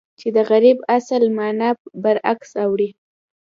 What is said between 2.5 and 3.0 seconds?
اوړي.